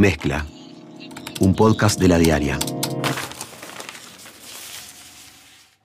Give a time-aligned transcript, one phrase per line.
[0.00, 0.46] Mezcla,
[1.40, 2.58] un podcast de la diaria.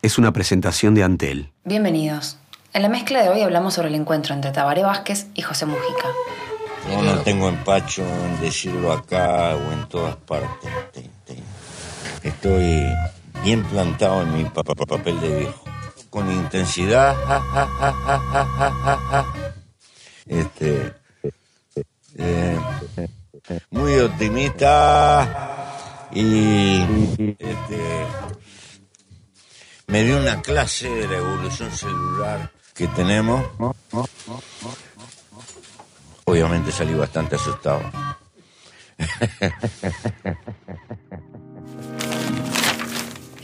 [0.02, 1.52] Es una presentación de Antel.
[1.66, 2.38] Bienvenidos.
[2.74, 6.08] En la mezcla de hoy hablamos sobre el encuentro entre Tabaré Vázquez y José Mujica.
[6.90, 10.72] Yo no tengo empacho en decirlo acá o en todas partes.
[12.24, 12.86] Estoy
[13.44, 15.62] bien plantado en mi pa- pa- pa- papel de viejo.
[16.10, 17.18] Con intensidad.
[17.28, 19.26] ja, ja, ja, ja, ja, ja, ja, ja.
[20.26, 20.94] Este.
[22.18, 22.58] eh,
[23.72, 26.08] muy optimista.
[26.12, 26.82] Y.
[27.40, 28.06] Este.
[29.88, 33.46] Me dio una clase de la evolución celular que tenemos.
[36.26, 37.82] Obviamente salí bastante asustado.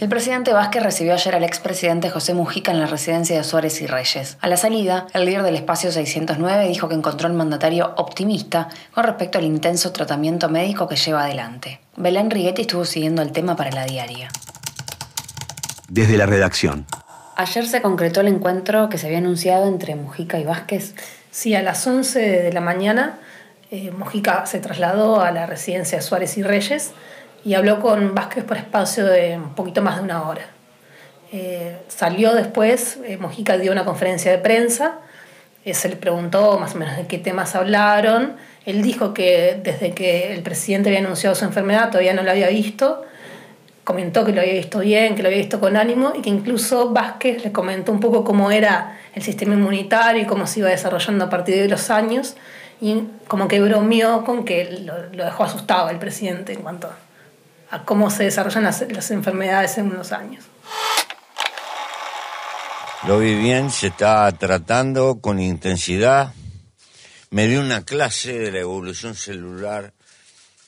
[0.01, 3.85] El presidente Vázquez recibió ayer al expresidente José Mujica en la residencia de Suárez y
[3.85, 4.35] Reyes.
[4.41, 9.03] A la salida, el líder del espacio 609 dijo que encontró al mandatario optimista con
[9.03, 11.81] respecto al intenso tratamiento médico que lleva adelante.
[11.97, 14.29] Belén Righetti estuvo siguiendo el tema para la diaria.
[15.87, 16.87] Desde la redacción.
[17.35, 20.95] Ayer se concretó el encuentro que se había anunciado entre Mujica y Vázquez.
[21.29, 23.19] Sí, a las 11 de la mañana
[23.69, 26.91] eh, Mujica se trasladó a la residencia de Suárez y Reyes
[27.43, 30.45] y habló con Vázquez por espacio de un poquito más de una hora.
[31.31, 34.99] Eh, salió después, eh, Mujica dio una conferencia de prensa,
[35.63, 38.35] eh, se le preguntó más o menos de qué temas hablaron.
[38.65, 42.49] Él dijo que desde que el presidente había anunciado su enfermedad todavía no lo había
[42.49, 43.03] visto.
[43.83, 46.91] Comentó que lo había visto bien, que lo había visto con ánimo y que incluso
[46.91, 51.25] Vázquez le comentó un poco cómo era el sistema inmunitario y cómo se iba desarrollando
[51.25, 52.35] a partir de los años.
[52.79, 56.95] Y como que bromeó con que lo, lo dejó asustado el presidente en cuanto a
[57.85, 60.45] cómo se desarrollan las, las enfermedades en unos años.
[63.07, 66.33] Lo vi bien, se está tratando con intensidad.
[67.31, 69.93] Me dio una clase de la evolución celular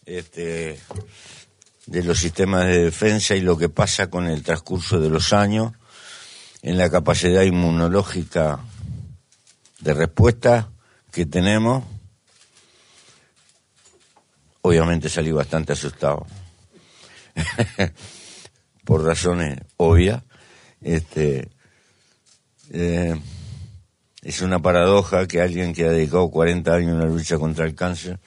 [0.06, 0.80] este,
[1.86, 5.74] de los sistemas de defensa y lo que pasa con el transcurso de los años
[6.64, 8.60] en la capacidad inmunológica
[9.82, 10.70] de respuesta
[11.12, 11.84] que tenemos.
[14.62, 16.26] Obviamente salí bastante asustado.
[18.86, 20.24] Por razones obvias.
[20.82, 21.50] Este,
[22.72, 23.16] eh,
[24.22, 27.76] es una paradoja que alguien que ha dedicado 40 años a la lucha contra el
[27.76, 28.20] cáncer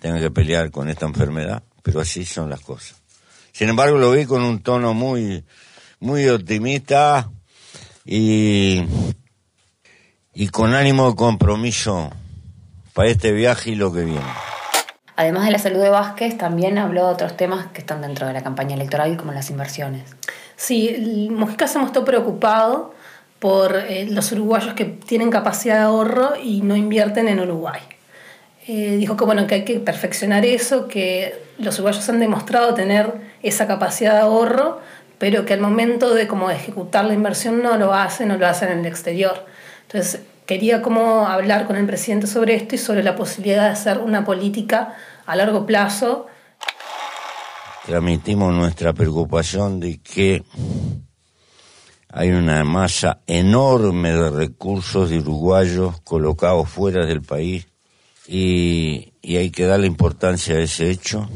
[0.00, 3.00] tenga que pelear con esta enfermedad, pero así son las cosas.
[3.52, 5.44] Sin embargo, lo vi con un tono muy,
[6.00, 7.30] muy optimista
[8.04, 8.82] y,
[10.34, 12.10] y con ánimo de compromiso
[12.94, 14.51] para este viaje y lo que viene.
[15.22, 18.32] Además de la salud de Vázquez, también habló de otros temas que están dentro de
[18.32, 20.02] la campaña electoral, como las inversiones.
[20.56, 22.92] Sí, Mujica se mostró preocupado
[23.38, 27.80] por eh, los uruguayos que tienen capacidad de ahorro y no invierten en Uruguay.
[28.66, 33.12] Eh, dijo que, bueno, que hay que perfeccionar eso, que los uruguayos han demostrado tener
[33.44, 34.80] esa capacidad de ahorro,
[35.18, 38.70] pero que al momento de como ejecutar la inversión no lo hacen, no lo hacen
[38.70, 39.46] en el exterior.
[39.82, 43.98] Entonces, quería como hablar con el presidente sobre esto y sobre la posibilidad de hacer
[43.98, 44.96] una política
[45.26, 46.26] a largo plazo.
[47.86, 50.44] Transmitimos nuestra preocupación de que
[52.08, 57.66] hay una masa enorme de recursos de uruguayos colocados fuera del país
[58.28, 61.28] y, hay que darle importancia a ese hecho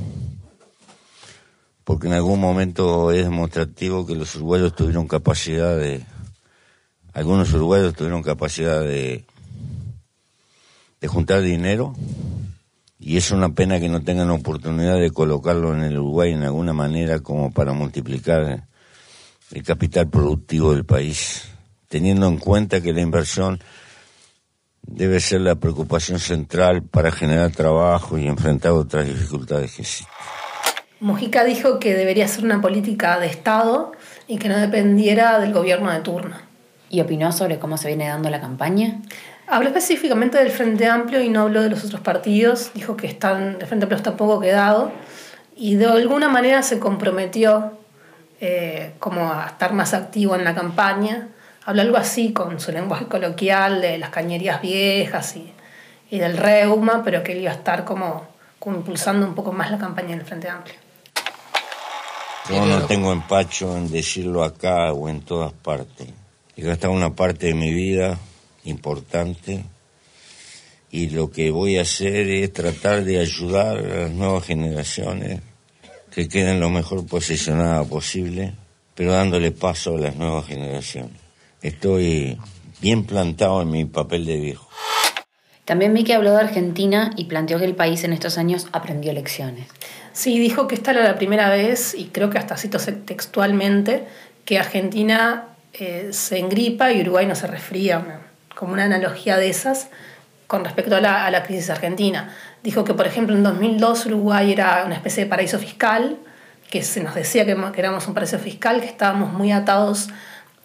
[1.82, 6.04] porque en algún momento es demostrativo que los uruguayos tuvieron capacidad de
[7.14, 9.24] algunos uruguayos tuvieron capacidad de
[11.00, 11.94] de juntar dinero
[12.98, 16.72] y es una pena que no tengan oportunidad de colocarlo en el Uruguay en alguna
[16.72, 18.66] manera como para multiplicar
[19.52, 21.44] el capital productivo del país,
[21.88, 23.60] teniendo en cuenta que la inversión
[24.82, 30.08] debe ser la preocupación central para generar trabajo y enfrentar otras dificultades que existen.
[31.00, 33.92] Mujica dijo que debería ser una política de Estado
[34.26, 36.36] y que no dependiera del gobierno de turno.
[36.88, 39.02] ¿Y opinó sobre cómo se viene dando la campaña?
[39.48, 42.72] Habló específicamente del Frente Amplio y no habló de los otros partidos.
[42.74, 44.90] Dijo que están, el Frente Amplio está poco quedado
[45.56, 47.78] y de alguna manera se comprometió
[48.40, 51.28] eh, como a estar más activo en la campaña.
[51.64, 55.52] Habló algo así con su lenguaje coloquial de las cañerías viejas y,
[56.10, 58.26] y del reuma, pero que él iba a estar como,
[58.58, 60.74] como impulsando un poco más la campaña del Frente Amplio.
[62.48, 66.08] Yo no tengo empacho en decirlo acá o en todas partes.
[66.56, 68.18] He gastado una parte de mi vida
[68.66, 69.64] importante
[70.90, 75.40] y lo que voy a hacer es tratar de ayudar a las nuevas generaciones
[76.10, 78.54] que queden lo mejor posicionadas posible,
[78.94, 81.20] pero dándole paso a las nuevas generaciones.
[81.60, 82.38] Estoy
[82.80, 84.68] bien plantado en mi papel de viejo.
[85.66, 89.12] También vi que habló de Argentina y planteó que el país en estos años aprendió
[89.12, 89.66] lecciones.
[90.12, 94.06] Sí, dijo que esta era la primera vez, y creo que hasta cito textualmente,
[94.44, 98.22] que Argentina eh, se engripa y Uruguay no se resfría,
[98.56, 99.88] como una analogía de esas
[100.48, 102.34] con respecto a la, a la crisis argentina.
[102.64, 106.18] Dijo que, por ejemplo, en 2002 Uruguay era una especie de paraíso fiscal,
[106.70, 110.08] que se nos decía que, que éramos un paraíso fiscal, que estábamos muy atados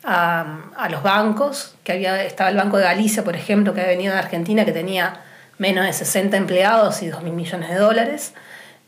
[0.03, 4.13] a, los bancos, que había, estaba el Banco de Galicia, por ejemplo, que había venido
[4.13, 5.21] de Argentina, que tenía
[5.57, 8.33] menos de 60 empleados y 2 mil millones de dólares.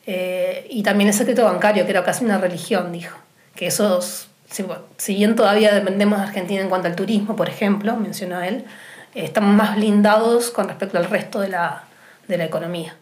[0.06, 3.17] Eh, y también el secreto bancario, que era casi una religión, dijo.
[3.56, 4.29] Que esos,
[4.97, 8.65] si, bien todavía dependemos de Argentina en cuanto al turismo, por ejemplo, mencionó él,
[9.15, 11.83] estamos más blindados con respecto al resto de la,
[12.27, 12.98] de la economía.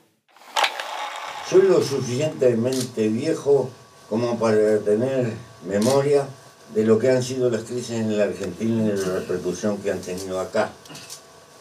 [1.50, 3.70] Soy lo suficientemente viejo
[4.10, 5.34] como para tener
[5.66, 6.26] memoria
[6.74, 10.00] de lo que han sido las crisis en la Argentina y la repercusión que han
[10.00, 10.70] tenido acá.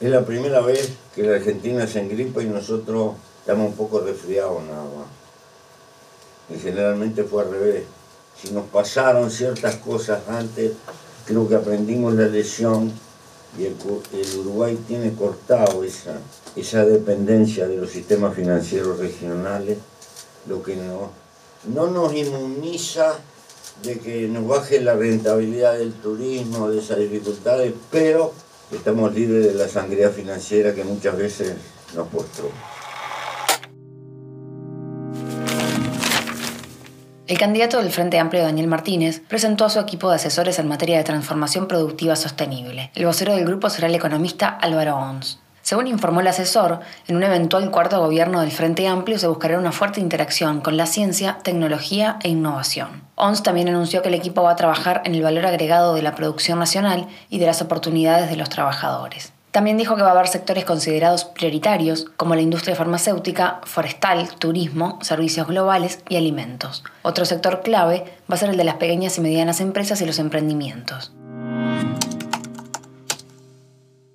[0.00, 4.62] Es la primera vez que la Argentina se engripa y nosotros estamos un poco resfriados
[4.64, 6.56] nada más.
[6.56, 7.84] Y generalmente fue al revés.
[8.40, 10.72] Si nos pasaron ciertas cosas antes,
[11.26, 12.92] creo que aprendimos la lección
[13.58, 13.74] y el,
[14.38, 16.18] Uruguay tiene cortado esa,
[16.56, 19.78] esa dependencia de los sistemas financieros regionales,
[20.48, 21.10] lo que no,
[21.74, 23.18] no nos inmuniza
[23.82, 28.32] de que nos baje la rentabilidad del turismo, de esas dificultades, pero
[28.72, 31.54] estamos libres de la sangría financiera que muchas veces
[31.94, 32.50] nos postró.
[37.30, 40.98] El candidato del Frente Amplio, Daniel Martínez, presentó a su equipo de asesores en materia
[40.98, 42.90] de transformación productiva sostenible.
[42.96, 45.38] El vocero del grupo será el economista Álvaro Ons.
[45.62, 49.70] Según informó el asesor, en un eventual cuarto gobierno del Frente Amplio se buscará una
[49.70, 53.04] fuerte interacción con la ciencia, tecnología e innovación.
[53.14, 56.16] ONS también anunció que el equipo va a trabajar en el valor agregado de la
[56.16, 59.32] producción nacional y de las oportunidades de los trabajadores.
[59.50, 64.98] También dijo que va a haber sectores considerados prioritarios, como la industria farmacéutica, forestal, turismo,
[65.02, 66.84] servicios globales y alimentos.
[67.02, 70.20] Otro sector clave va a ser el de las pequeñas y medianas empresas y los
[70.20, 71.12] emprendimientos.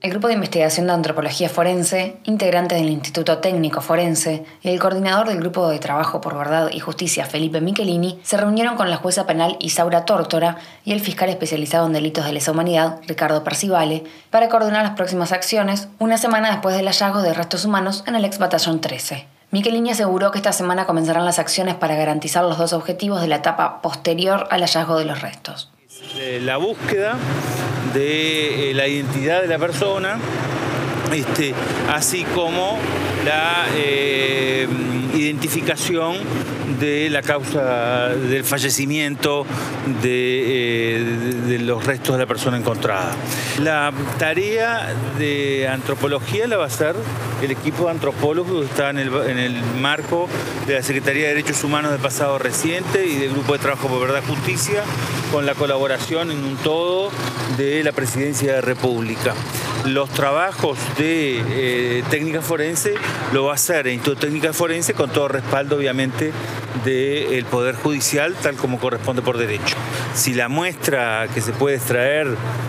[0.05, 5.27] El Grupo de Investigación de Antropología Forense, integrante del Instituto Técnico Forense y el coordinador
[5.27, 9.25] del Grupo de Trabajo por Verdad y Justicia, Felipe Michelini, se reunieron con la jueza
[9.25, 14.47] penal Isaura Tórtora y el fiscal especializado en delitos de lesa humanidad, Ricardo Percivale, para
[14.47, 18.37] coordinar las próximas acciones una semana después del hallazgo de restos humanos en el ex
[18.37, 19.25] batallón 13.
[19.49, 23.37] Michelini aseguró que esta semana comenzarán las acciones para garantizar los dos objetivos de la
[23.37, 25.71] etapa posterior al hallazgo de los restos.
[26.15, 27.17] Eh, la búsqueda
[27.95, 30.19] de eh, la identidad de la persona,
[31.13, 31.53] este,
[31.93, 32.77] así como
[33.23, 34.67] la eh,
[35.15, 36.17] identificación
[36.79, 39.45] de la causa del fallecimiento
[40.01, 43.15] de, de, los restos de la persona encontrada.
[43.63, 46.95] La tarea de antropología la va a hacer
[47.41, 50.27] el equipo de antropólogos que está en el, en el marco
[50.67, 54.01] de la Secretaría de Derechos Humanos del pasado reciente y del Grupo de Trabajo por
[54.01, 54.83] Verdad y Justicia,
[55.31, 57.11] con la colaboración en un todo
[57.57, 59.33] de la Presidencia de la República.
[59.85, 62.95] Los trabajos de eh, técnica forense
[63.33, 66.31] lo va a hacer el Instituto Técnica Forense con todo respaldo, obviamente,
[66.83, 69.75] del Poder Judicial, tal como corresponde por derecho.
[70.15, 72.27] Si la muestra que se puede extraer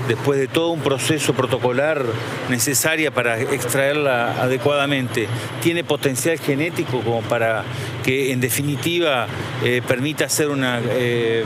[0.09, 2.05] después de todo un proceso protocolar
[2.51, 5.27] necesaria para extraerla adecuadamente
[5.63, 7.65] tiene potencial genético como para
[8.05, 9.27] que en definitiva
[9.65, 11.45] eh, permita hacer una eh,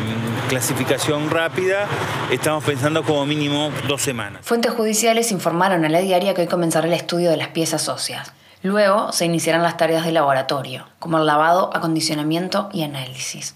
[0.49, 1.87] clasificación rápida,
[2.31, 4.41] estamos pensando como mínimo dos semanas.
[4.45, 8.33] Fuentes judiciales informaron a la diaria que hoy comenzará el estudio de las piezas óseas.
[8.63, 13.55] Luego se iniciarán las tareas de laboratorio, como el lavado, acondicionamiento y análisis.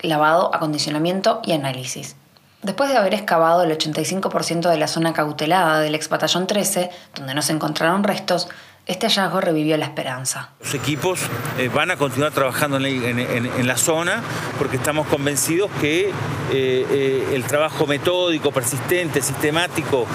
[0.00, 2.16] Lavado, acondicionamiento y análisis.
[2.62, 7.34] Después de haber excavado el 85% de la zona cautelada del ex batallón 13, donde
[7.34, 8.48] no se encontraron restos,
[8.86, 10.50] este hallazgo revivió la esperanza.
[10.60, 11.20] Los equipos
[11.58, 14.22] eh, van a continuar trabajando en, la zona
[14.58, 16.12] porque estamos convencidos que
[16.52, 20.06] eh, eh, el trabajo metódico, persistente, sistemático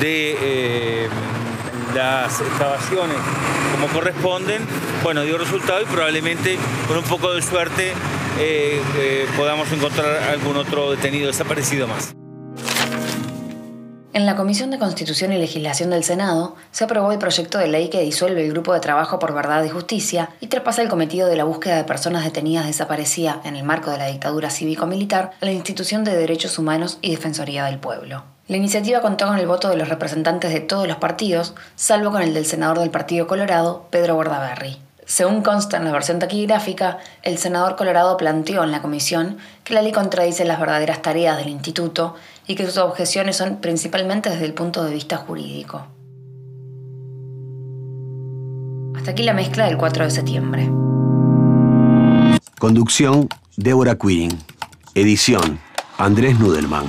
[0.00, 1.08] de
[1.94, 3.16] las excavaciones
[3.72, 4.62] como corresponden,
[5.02, 6.58] bueno, dio resultado y probablemente
[6.88, 7.92] con un poco de suerte
[9.36, 12.14] podamos encontrar algún otro detenido desaparecido más.
[14.14, 17.88] En la Comisión de Constitución y Legislación del Senado se aprobó el proyecto de ley
[17.88, 21.36] que disuelve el Grupo de Trabajo por Verdad y Justicia y traspasa el cometido de
[21.36, 25.52] la búsqueda de personas detenidas desaparecidas en el marco de la dictadura cívico-militar a la
[25.52, 28.24] Institución de Derechos Humanos y Defensoría del Pueblo.
[28.48, 32.20] La iniciativa contó con el voto de los representantes de todos los partidos, salvo con
[32.20, 34.76] el del senador del Partido Colorado, Pedro Bordaberry.
[35.12, 39.82] Según consta en la versión taquigráfica, el senador Colorado planteó en la comisión que la
[39.82, 42.14] ley contradice las verdaderas tareas del instituto
[42.46, 45.86] y que sus objeciones son principalmente desde el punto de vista jurídico.
[48.96, 50.70] Hasta aquí la mezcla del 4 de septiembre.
[52.58, 53.28] Conducción,
[53.58, 54.38] Débora Quirin.
[54.94, 55.60] Edición,
[55.98, 56.86] Andrés Nudelman.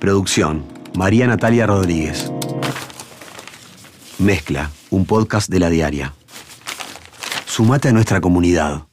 [0.00, 0.64] Producción,
[0.96, 2.32] María Natalia Rodríguez.
[4.18, 6.14] Mezcla, un podcast de la diaria.
[7.52, 8.91] Sumate a nuestra comunidad.